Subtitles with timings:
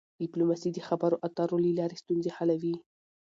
[0.21, 2.75] ډيپلوماسي د خبرو اترو له لارې ستونزې حلوي.